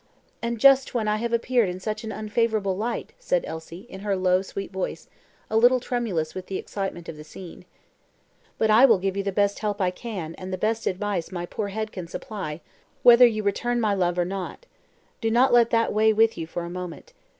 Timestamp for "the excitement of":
6.47-7.17